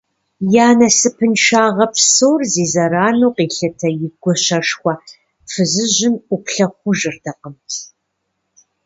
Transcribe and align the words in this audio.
Я 0.65 0.67
насыпыншагъэ 0.79 1.85
псор 1.93 2.41
зи 2.51 2.65
зэрану 2.73 3.29
къилъытэ 3.35 3.89
и 4.05 4.09
гуащэшхуэ 4.21 4.93
фызыжьым 5.51 6.15
ӏуплъэ 6.27 6.67
хъужыртэкъым. 6.75 7.55